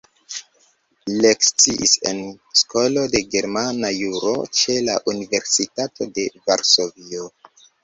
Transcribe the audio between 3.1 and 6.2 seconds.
de Germana Juro ĉe la Universitato